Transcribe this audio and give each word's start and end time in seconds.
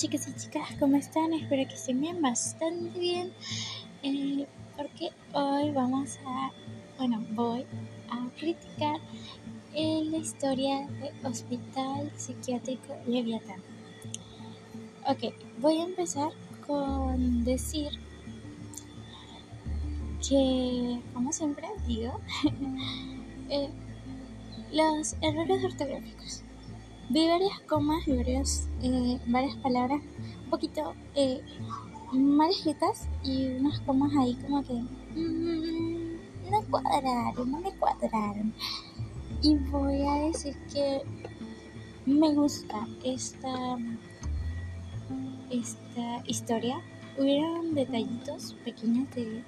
chicas 0.00 0.26
y 0.28 0.32
chicas, 0.34 0.66
¿cómo 0.78 0.96
están? 0.96 1.34
Espero 1.34 1.68
que 1.68 1.74
estén 1.74 2.00
bien, 2.00 2.22
bastante 2.22 2.98
bien. 2.98 3.34
Eh, 4.02 4.46
porque 4.74 5.10
hoy 5.34 5.72
vamos 5.72 6.18
a, 6.24 6.50
bueno, 6.96 7.22
voy 7.32 7.66
a 8.08 8.26
criticar 8.38 8.96
eh, 9.74 10.02
la 10.10 10.16
historia 10.16 10.86
del 10.86 11.12
Hospital 11.22 12.10
Psiquiátrico 12.16 12.96
Leviatán. 13.06 13.60
Ok, 15.06 15.34
voy 15.58 15.76
a 15.76 15.84
empezar 15.84 16.32
con 16.66 17.44
decir 17.44 17.90
que, 20.26 20.98
como 21.12 21.30
siempre 21.30 21.68
digo, 21.86 22.18
eh, 23.50 23.68
los 24.72 25.14
errores 25.20 25.62
ortográficos 25.62 26.42
vi 27.10 27.26
varias 27.26 27.58
comas 27.68 28.06
y 28.06 28.12
eh, 28.82 29.20
varias 29.26 29.56
palabras 29.56 30.00
un 30.44 30.50
poquito 30.50 30.94
eh, 31.16 31.40
mal 32.12 32.50
escritas 32.50 33.08
y 33.24 33.48
unas 33.58 33.80
comas 33.80 34.12
ahí 34.16 34.34
como 34.36 34.62
que 34.62 34.74
mm, 34.74 36.50
no 36.50 36.62
cuadraron, 36.70 37.50
no 37.50 37.60
me 37.60 37.72
cuadraron. 37.72 38.54
Y 39.42 39.56
voy 39.56 40.02
a 40.06 40.26
decir 40.26 40.56
que 40.72 41.02
me 42.06 42.32
gusta 42.34 42.86
esta, 43.04 43.76
esta 45.50 46.22
historia. 46.26 46.80
Hubieron 47.18 47.74
detallitos 47.74 48.54
pequeños 48.64 49.10
de 49.14 49.42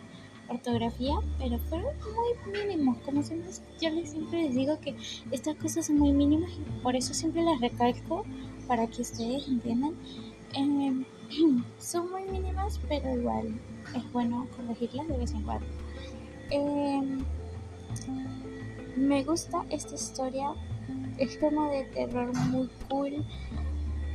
ortografía, 0.52 1.15
pero 1.38 1.59
fueron 1.59 1.95
muy 2.15 2.52
mínimos. 2.52 2.98
Como 2.98 3.23
siempre, 3.23 3.51
yo 3.80 3.91
les, 3.91 4.10
siempre 4.10 4.43
les 4.43 4.55
digo 4.55 4.79
que 4.80 4.95
estas 5.30 5.56
cosas 5.56 5.87
son 5.87 5.98
muy 5.98 6.12
mínimas 6.12 6.51
y 6.52 6.83
por 6.83 6.97
eso 6.97 7.15
siempre 7.15 7.43
las 7.43 7.60
recalco 7.60 8.24
para 8.66 8.87
que 8.87 9.02
ustedes 9.02 9.49
entiendan. 9.49 9.95
Em, 10.54 11.04
son 11.79 12.10
muy 12.10 12.24
mínimas, 12.24 12.80
pero 12.88 13.15
igual 13.16 13.60
es 13.95 14.13
bueno 14.13 14.46
corregirlas 14.57 15.09
de 15.09 15.18
vez 15.18 15.32
en 15.32 15.43
cuando. 15.43 15.66
Em, 16.51 17.24
me 18.96 19.24
gusta 19.24 19.65
esta 19.71 19.95
historia, 19.95 20.54
es 21.19 21.37
como 21.38 21.71
de 21.71 21.85
terror 21.85 22.35
muy 22.48 22.69
cool. 22.88 23.24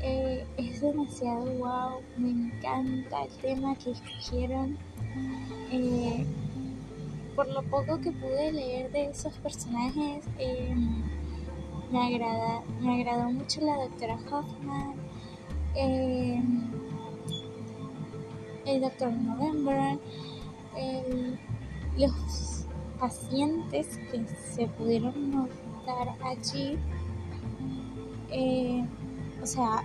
Eh, 0.01 0.45
es 0.57 0.81
demasiado 0.81 1.45
wow, 1.57 2.01
me 2.17 2.29
encanta 2.29 3.23
el 3.23 3.31
tema 3.37 3.75
que 3.75 3.91
escogieron. 3.91 4.77
Eh, 5.71 6.25
por 7.35 7.47
lo 7.47 7.61
poco 7.63 7.99
que 7.99 8.11
pude 8.11 8.51
leer 8.51 8.91
de 8.91 9.09
esos 9.09 9.33
personajes, 9.39 10.25
eh, 10.39 10.75
me, 11.91 12.15
agrada, 12.15 12.63
me 12.81 13.01
agradó 13.01 13.31
mucho 13.31 13.61
la 13.61 13.75
doctora 13.75 14.17
Hoffman, 14.31 14.95
el 18.65 18.81
doctor 18.81 19.11
November, 19.11 19.99
los 21.97 22.65
pacientes 22.99 23.99
que 24.11 24.25
se 24.27 24.67
pudieron 24.67 25.31
notar 25.31 26.15
allí, 26.23 26.77
o 29.47 29.49
sea, 29.49 29.83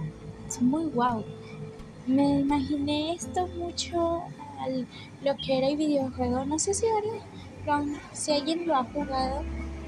son 0.49 0.71
muy 0.71 0.87
wow. 0.87 1.25
Me 2.09 2.41
imaginé 2.41 3.15
esto 3.15 3.47
mucho 3.47 4.23
lo 5.23 5.37
que 5.37 5.59
era 5.59 5.69
el 5.69 5.77
videojuego. 5.77 6.45
No 6.45 6.59
sé 6.59 6.75
si 6.75 6.87
si 8.13 8.33
alguien 8.33 8.67
lo 8.67 8.75
ha 8.75 8.85
jugado 8.85 9.43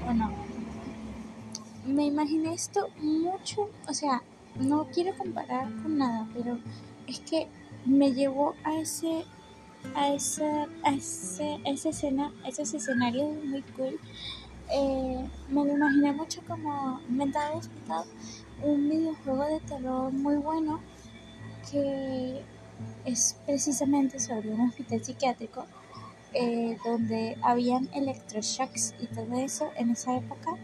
o 0.07 0.13
no. 0.13 0.31
Me 1.85 2.05
imaginé 2.05 2.53
esto 2.53 2.87
mucho, 3.01 3.69
o 3.87 3.93
sea, 3.93 4.23
no 4.55 4.87
quiero 4.93 5.15
comparar 5.17 5.65
con 5.83 5.97
nada, 5.97 6.25
pero 6.33 6.57
es 7.05 7.19
que 7.19 7.47
me 7.85 8.13
llevó 8.13 8.55
a 8.63 8.75
ese 8.75 9.25
a 9.93 10.13
esa, 10.13 10.67
a 10.83 10.93
ese, 10.93 11.59
esa 11.65 11.89
escena, 11.89 12.31
esos 12.47 12.73
escenarios 12.73 13.29
muy 13.43 13.61
cool. 13.75 13.99
Eh, 14.71 15.29
me 15.49 15.65
lo 15.65 15.73
imaginé 15.73 16.11
mucho 16.11 16.41
como 16.47 16.99
inventado 17.07 17.61
un 18.63 18.89
videojuego 18.89 19.45
de 19.45 19.59
terror 19.59 20.11
muy 20.11 20.37
bueno 20.37 20.79
que 21.69 22.41
es 23.05 23.37
precisamente 23.45 24.19
sobre 24.19 24.49
un 24.49 24.61
hospital 24.61 25.03
psiquiátrico 25.03 25.65
eh, 26.33 26.77
donde 26.83 27.37
habían 27.41 27.89
electroshocks 27.93 28.93
y 28.99 29.07
todo 29.07 29.33
eso 29.35 29.69
en 29.77 29.91
esa 29.91 30.17
época. 30.17 30.55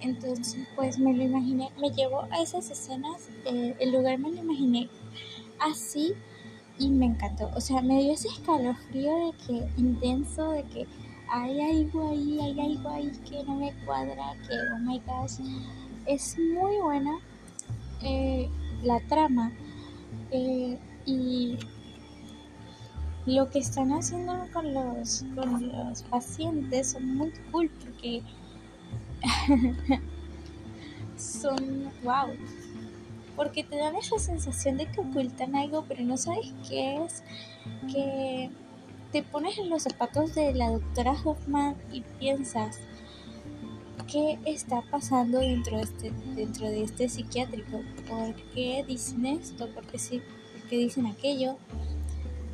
Entonces, 0.00 0.66
pues 0.74 0.98
me 0.98 1.12
lo 1.12 1.22
imaginé, 1.22 1.70
me 1.80 1.90
llevó 1.90 2.22
a 2.30 2.42
esas 2.42 2.70
escenas, 2.70 3.28
eh, 3.44 3.76
el 3.78 3.92
lugar 3.92 4.18
me 4.18 4.30
lo 4.30 4.38
imaginé 4.38 4.88
así 5.60 6.14
y 6.78 6.88
me 6.88 7.06
encantó. 7.06 7.50
O 7.54 7.60
sea, 7.60 7.82
me 7.82 8.02
dio 8.02 8.14
ese 8.14 8.28
escalofrío 8.28 9.14
de 9.26 9.32
que 9.46 9.68
intenso, 9.76 10.50
de 10.50 10.64
que 10.64 10.86
hay 11.30 11.60
algo 11.60 12.10
ahí, 12.10 12.40
hay 12.40 12.60
algo 12.60 12.88
ahí 12.88 13.10
que 13.28 13.42
no 13.44 13.56
me 13.56 13.72
cuadra, 13.84 14.34
que 14.48 14.54
oh 14.74 14.78
my 14.80 15.00
gosh, 15.06 15.38
es 16.06 16.36
muy 16.38 16.78
buena 16.78 17.18
eh, 18.02 18.48
la 18.82 19.00
trama. 19.00 19.52
Y 20.32 21.56
lo 23.26 23.50
que 23.50 23.58
están 23.58 23.92
haciendo 23.92 24.34
con 24.52 24.72
los, 24.72 25.24
con 25.34 25.68
los 25.68 26.02
pacientes 26.04 26.92
son 26.92 27.16
muy 27.16 27.32
cool 27.50 27.70
porque 27.80 28.22
son 31.16 31.92
wow. 32.02 32.28
Porque 33.36 33.62
te 33.64 33.76
dan 33.76 33.94
esa 33.96 34.18
sensación 34.18 34.76
de 34.76 34.86
que 34.86 35.00
ocultan 35.00 35.54
algo, 35.54 35.84
pero 35.88 36.02
no 36.02 36.16
sabes 36.16 36.52
qué 36.68 37.02
es. 37.04 37.22
Que 37.92 38.50
te 39.12 39.22
pones 39.22 39.58
en 39.58 39.70
los 39.70 39.82
zapatos 39.82 40.34
de 40.34 40.54
la 40.54 40.70
doctora 40.70 41.16
Hoffman 41.24 41.76
y 41.92 42.02
piensas, 42.18 42.78
¿qué 44.10 44.38
está 44.44 44.82
pasando 44.90 45.38
dentro 45.38 45.76
de 45.76 45.82
este, 45.82 46.12
dentro 46.34 46.68
de 46.68 46.84
este 46.84 47.08
psiquiátrico? 47.08 47.80
¿Por 48.08 48.34
qué 48.54 48.84
dicen 48.86 49.26
esto? 49.26 49.68
¿Por 49.68 49.86
qué 49.86 49.98
sí? 49.98 50.22
que 50.70 50.78
dicen 50.78 51.06
aquello. 51.06 51.56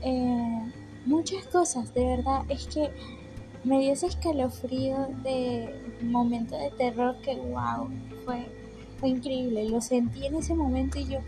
Eh, 0.02 0.72
muchas 1.04 1.44
cosas, 1.46 1.92
de 1.94 2.04
verdad, 2.04 2.42
es 2.48 2.66
que 2.66 2.90
me 3.62 3.78
dio 3.80 3.92
ese 3.92 4.06
escalofrío 4.06 5.08
de 5.22 5.98
momento 6.02 6.56
de 6.56 6.70
terror 6.70 7.16
que, 7.20 7.36
wow, 7.36 7.90
fue, 8.24 8.46
fue 8.98 9.10
increíble. 9.10 9.68
Lo 9.68 9.80
sentí 9.80 10.26
en 10.26 10.36
ese 10.36 10.54
momento 10.54 10.98
y 10.98 11.06
yo, 11.06 11.18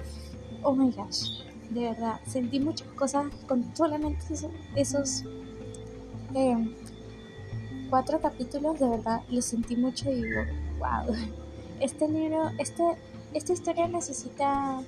oh 0.62 0.74
my 0.74 0.90
gosh, 0.90 1.42
de 1.70 1.80
verdad, 1.80 2.20
sentí 2.26 2.60
muchas 2.60 2.88
cosas 2.88 3.26
con 3.46 3.74
solamente 3.76 4.18
esos, 4.74 5.24
eh, 6.34 6.76
cuatro 7.90 8.20
capítulos, 8.20 8.78
de 8.78 8.88
verdad, 8.88 9.22
lo 9.30 9.42
sentí 9.42 9.76
mucho 9.76 10.10
y 10.10 10.22
digo, 10.22 10.42
wow, 10.78 11.14
este 11.80 12.08
libro, 12.08 12.50
este, 12.58 12.82
esta 13.34 13.52
historia 13.52 13.88
necesita 13.88 14.82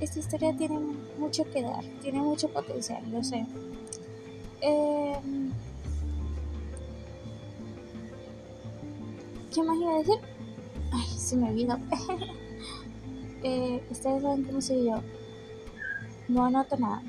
esta 0.00 0.18
historia 0.18 0.54
tiene 0.54 0.78
mucho 1.18 1.44
que 1.50 1.62
dar, 1.62 1.82
tiene 2.02 2.20
mucho 2.20 2.48
potencial, 2.48 3.02
lo 3.10 3.24
sé. 3.24 3.46
Em, 4.60 5.50
¿Qué 9.54 9.62
más 9.62 9.78
iba 9.78 9.94
a 9.94 9.98
decir? 9.98 10.18
Ay, 10.92 11.06
se 11.06 11.36
me 11.36 11.48
olvidó. 11.48 11.78
eh, 13.42 13.82
ustedes 13.90 14.22
saben 14.22 14.44
cómo 14.44 14.60
soy 14.60 14.84
yo. 14.84 15.00
No 16.28 16.44
anoto 16.44 16.76
nada. 16.76 17.02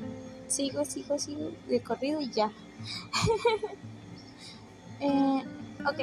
Sigo, 0.47 0.85
sigo, 0.85 1.17
sigo 1.17 1.51
de 1.67 1.81
corrido 1.81 2.22
y 2.22 2.29
ya. 2.29 2.50
eh, 5.00 5.44
ok. 5.85 6.00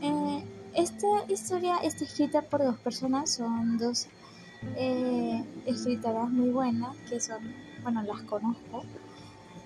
Eh, 0.00 0.44
esta 0.74 1.24
historia 1.28 1.78
está 1.78 2.04
escrita 2.04 2.42
por 2.42 2.62
dos 2.62 2.78
personas, 2.78 3.30
son 3.30 3.78
dos 3.78 4.06
eh, 4.76 5.44
escritoras 5.66 6.30
muy 6.30 6.50
buenas, 6.50 6.96
que 7.08 7.20
son, 7.20 7.38
bueno, 7.82 8.02
las 8.02 8.22
conozco. 8.22 8.84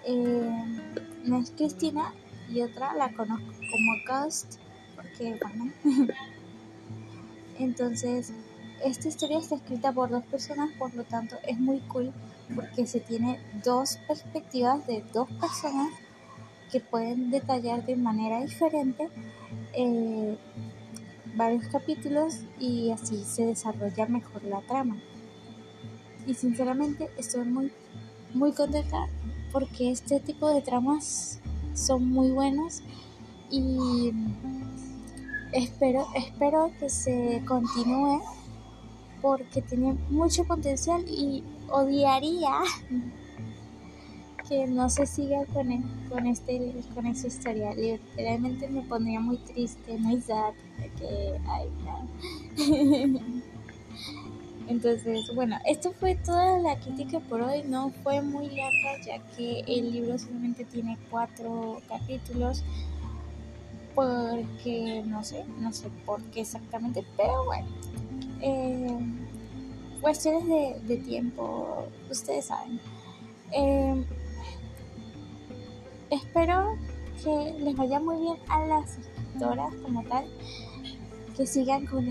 Eh, 0.07 0.81
una 1.27 1.39
es 1.39 1.51
Cristina 1.51 2.13
y 2.51 2.63
otra 2.63 2.95
la 2.95 3.13
conozco 3.13 3.53
como 3.53 3.93
Ghost, 4.07 4.59
porque, 4.97 5.39
bueno. 5.43 5.73
Entonces, 7.59 8.33
esta 8.85 9.09
historia 9.09 9.39
está 9.39 9.57
escrita 9.57 9.93
por 9.93 10.11
dos 10.11 10.25
personas, 10.25 10.71
por 10.79 10.95
lo 10.95 11.05
tanto 11.05 11.37
es 11.47 11.59
muy 11.59 11.81
cool 11.81 12.13
porque 12.55 12.87
se 12.87 13.01
tiene 13.01 13.41
dos 13.65 13.99
perspectivas 14.07 14.87
de 14.87 15.05
dos 15.13 15.29
personas 15.41 15.91
que 16.71 16.81
pueden 16.81 17.31
detallar 17.31 17.85
de 17.85 17.97
manera 17.97 18.41
diferente 18.41 19.09
eh, 19.75 20.37
varios 21.35 21.67
capítulos 21.69 22.41
y 22.59 22.91
así 22.91 23.23
se 23.25 23.47
desarrolla 23.47 24.07
mejor 24.07 24.43
la 24.45 24.61
trama. 24.63 24.97
Y 26.27 26.35
sinceramente 26.35 27.11
estoy 27.17 27.45
muy, 27.45 27.73
muy 28.35 28.53
contenta 28.53 29.07
porque 29.53 29.91
este 29.91 30.21
tipo 30.21 30.49
de 30.53 30.63
tramas 30.63 31.41
son 31.75 32.09
muy 32.09 32.31
buenas 32.31 32.83
y 33.51 34.13
espero, 35.53 36.07
espero 36.15 36.71
que 36.79 36.89
se 36.89 37.43
continúe 37.47 38.23
porque 39.21 39.63
tiene 39.63 39.95
mucho 40.11 40.45
potencial 40.45 41.05
y 41.07 41.45
odiaría 41.73 42.61
que 44.49 44.67
no 44.67 44.89
se 44.91 45.07
siga 45.07 45.45
con, 45.47 45.73
e, 45.73 45.83
con, 46.11 46.27
este, 46.27 46.75
con 46.95 47.07
esta 47.07 47.27
historia. 47.27 47.75
Literalmente 47.75 48.69
me 48.69 48.83
pondría 48.83 49.21
muy 49.21 49.39
triste, 49.39 49.97
muy 49.99 50.21
sad, 50.21 50.53
que, 50.99 51.41
ay, 51.49 51.69
Entonces, 54.69 55.35
bueno, 55.35 55.59
esto 55.67 55.93
fue 55.93 56.15
toda 56.15 56.59
la 56.59 56.79
crítica 56.79 57.21
por 57.21 57.43
hoy. 57.43 57.63
No 57.67 57.91
fue 58.03 58.23
muy 58.23 58.47
larga, 58.47 59.03
ya 59.05 59.19
que 59.37 59.61
el 59.67 59.93
libro 59.93 60.19
solamente 60.19 60.65
tiene 60.65 60.97
cuatro 61.11 61.81
capítulos. 61.89 62.63
Porque 63.95 65.03
no 65.05 65.23
sé, 65.23 65.45
no 65.59 65.73
sé 65.73 65.89
por 66.07 66.23
qué 66.25 66.41
exactamente, 66.43 67.05
pero 67.17 67.45
bueno. 67.45 67.69
Eh, 68.41 68.99
cuestiones 70.03 70.87
de, 70.87 70.97
tiempo, 70.99 71.87
ustedes 72.11 72.47
saben. 72.47 72.79
Eh, 73.53 74.05
espero 76.11 76.77
que 77.23 77.55
les 77.61 77.77
vaya 77.77 78.01
muy 78.01 78.17
bien 78.21 78.37
a 78.49 78.67
las 78.67 78.99
escritoras 78.99 79.73
como 79.77 80.03
tal 80.05 80.27
que 81.37 81.47
sigan 81.47 81.87
con, 81.87 82.05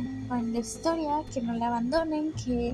la 0.53 0.59
historia, 0.59 1.21
que 1.31 1.41
no 1.41 1.53
la 1.53 1.67
abandonen, 1.67 2.33
que 2.33 2.73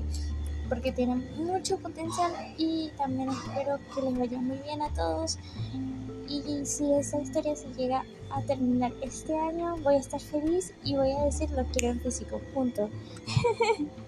porque 0.68 0.92
tienen 0.92 1.26
mucho 1.36 1.78
potencial 1.78 2.32
y 2.56 2.90
también 2.96 3.30
espero 3.30 3.78
que 3.94 4.02
les 4.02 4.18
vaya 4.18 4.38
muy 4.38 4.58
bien 4.58 4.82
a 4.82 4.88
todos 4.94 5.38
y 6.28 6.64
si 6.66 6.92
esa 6.92 7.20
historia 7.20 7.56
se 7.56 7.72
llega 7.72 8.04
a 8.30 8.42
terminar 8.42 8.92
este 9.00 9.34
año 9.34 9.78
voy 9.78 9.94
a 9.94 9.98
estar 9.98 10.20
feliz 10.20 10.74
y 10.84 10.94
voy 10.94 11.10
a 11.12 11.24
decir 11.24 11.50
lo 11.52 11.64
quiero 11.66 11.94
en 11.94 12.00
físico, 12.00 12.40
punto. 12.52 12.90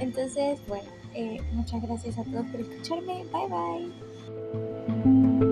Entonces, 0.00 0.60
bueno, 0.68 0.88
eh, 1.14 1.40
muchas 1.52 1.82
gracias 1.82 2.18
a 2.18 2.24
todos 2.24 2.46
por 2.46 2.60
escucharme, 2.60 3.24
bye 3.32 3.48
bye. 3.48 5.47